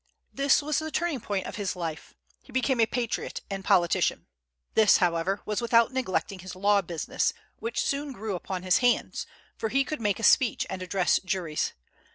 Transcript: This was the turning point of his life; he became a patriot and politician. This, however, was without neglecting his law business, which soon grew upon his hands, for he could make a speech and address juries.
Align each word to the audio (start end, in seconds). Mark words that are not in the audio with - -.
This 0.33 0.63
was 0.63 0.79
the 0.79 0.89
turning 0.89 1.19
point 1.19 1.45
of 1.45 1.57
his 1.57 1.75
life; 1.75 2.15
he 2.41 2.51
became 2.51 2.79
a 2.79 2.87
patriot 2.87 3.41
and 3.51 3.63
politician. 3.63 4.25
This, 4.73 4.97
however, 4.97 5.41
was 5.45 5.61
without 5.61 5.93
neglecting 5.93 6.39
his 6.39 6.55
law 6.55 6.81
business, 6.81 7.33
which 7.59 7.83
soon 7.83 8.11
grew 8.11 8.33
upon 8.33 8.63
his 8.63 8.79
hands, 8.79 9.27
for 9.55 9.69
he 9.69 9.83
could 9.83 10.01
make 10.01 10.17
a 10.19 10.23
speech 10.23 10.65
and 10.71 10.81
address 10.81 11.19
juries. 11.23 11.73